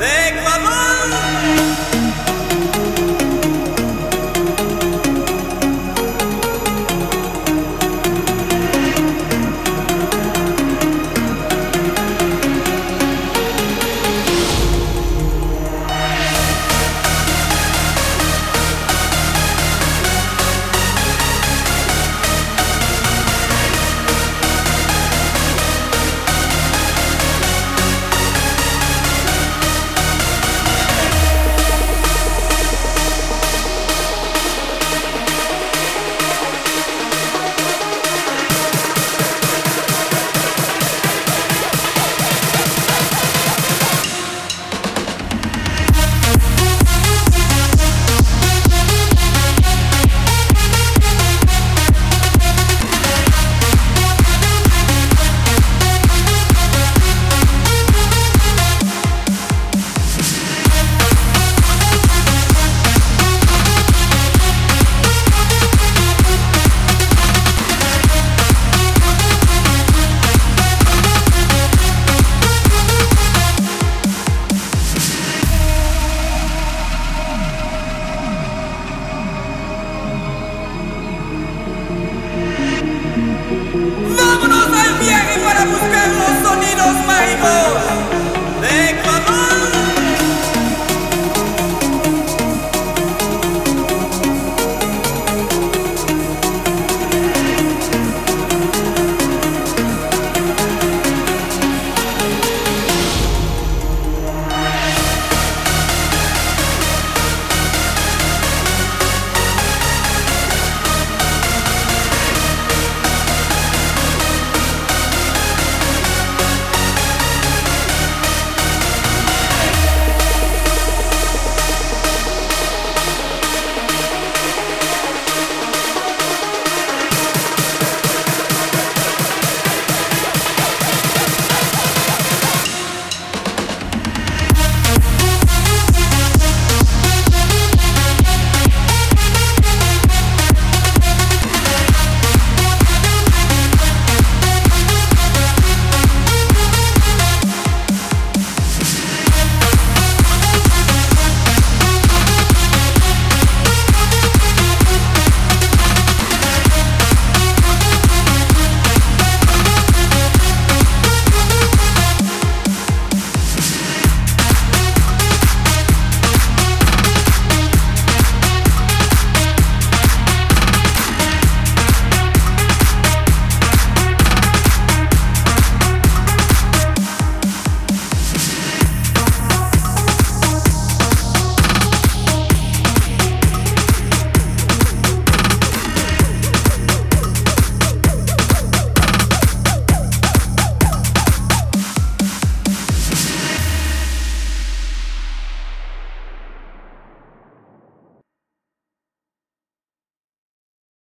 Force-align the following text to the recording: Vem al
Vem 0.00 0.46
al 0.46 1.59